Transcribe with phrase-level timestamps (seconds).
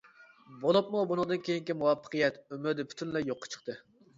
[0.63, 3.79] بولۇپمۇ بۇنىڭدىن كېيىنكى مۇۋەپپەقىيەت ئۈمىدى پۈتۈنلەي يوققا چىقتى.